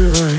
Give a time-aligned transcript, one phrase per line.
[0.00, 0.38] Переживай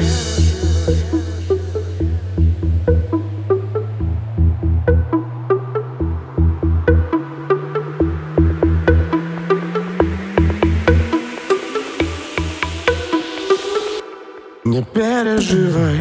[14.66, 16.00] Не переживай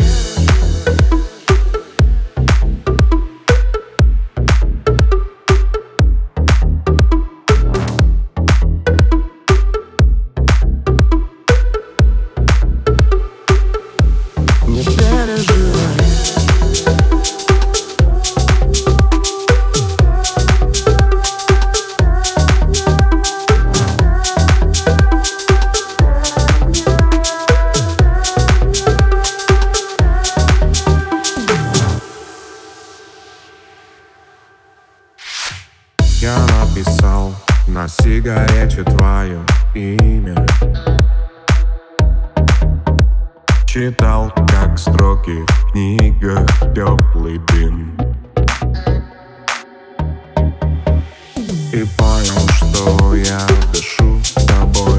[36.20, 37.34] Я написал
[37.66, 39.40] на сигарете твое
[39.74, 40.46] имя
[43.72, 47.96] Читал, как строки в книгах теплый дым.
[51.72, 54.98] И понял, что я дышу тобой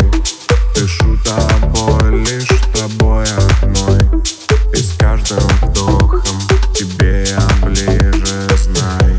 [0.73, 3.25] Дышу тобой, лишь тобой
[3.61, 4.23] одной.
[4.71, 6.39] И с каждым вдохом
[6.73, 9.13] тебе я ближе, знай.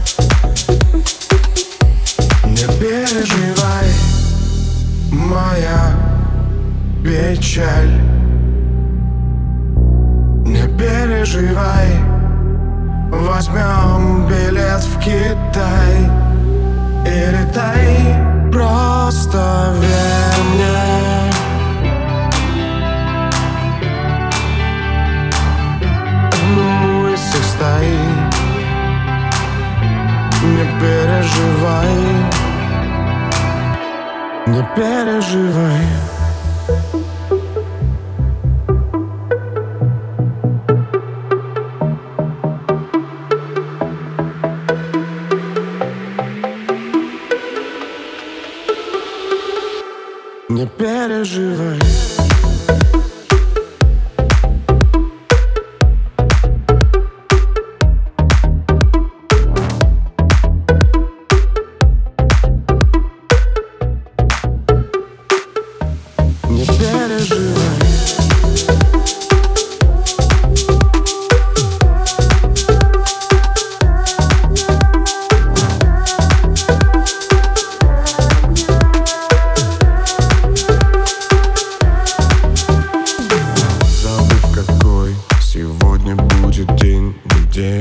[2.46, 3.92] Не переживай
[5.10, 5.94] Моя
[7.04, 8.21] печаль
[11.22, 11.88] переживай.
[13.10, 16.10] Возьмем билет в Китай
[17.06, 18.16] И летай
[18.50, 20.66] Просто верь мне
[26.32, 28.34] Одному из всех стоит
[30.42, 31.94] Не переживай.
[34.46, 35.86] Не переживай
[50.52, 51.80] Не переживай.
[66.50, 67.91] Не переживай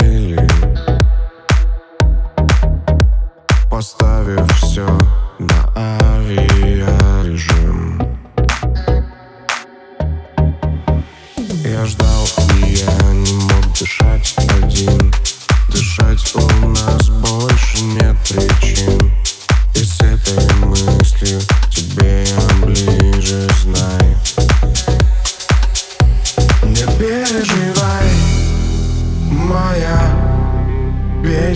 [0.01, 0.47] недели
[3.69, 4.87] Поставив все
[5.39, 6.91] на авиарежим.
[11.63, 12.27] Я ждал
[12.61, 15.13] и я не мог дышать один.
[15.69, 19.11] Дышать у нас больше нет причин.
[19.73, 21.39] И с этой мыслью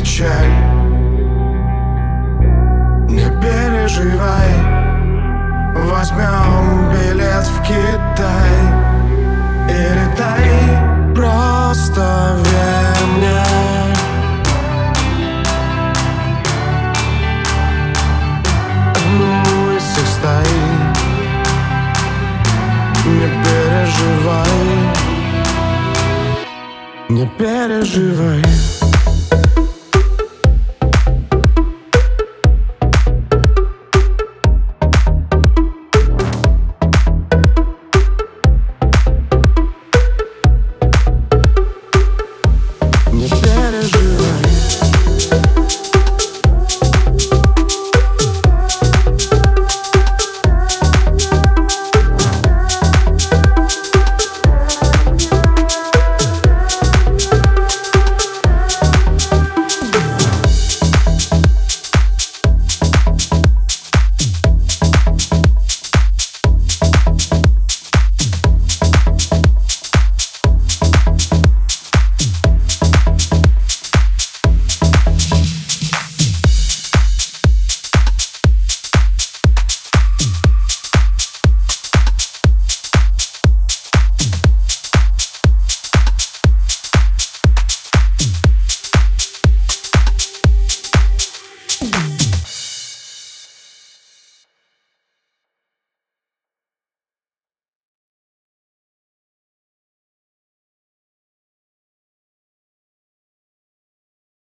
[0.05, 0.53] печаль.
[3.09, 4.51] Не переживай.
[5.89, 8.51] Возьмем билет в Китай.
[9.67, 10.51] И летай
[11.15, 13.43] Просто верь мне
[18.93, 20.97] Одному из всех стоит
[23.05, 24.55] Не переживай.
[27.09, 28.74] Не переживай
[43.55, 44.04] better